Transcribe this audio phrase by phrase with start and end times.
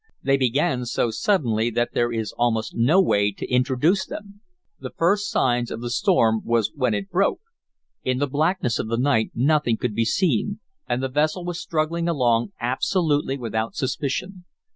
[0.23, 4.41] They began so suddenly that there is almost no way to introduce them.
[4.79, 7.39] The first signs of the storm was when it broke.
[8.03, 10.59] In the blackness of the night nothing could be seen,
[10.89, 14.45] and the vessel was struggling along absolutely without suspicion.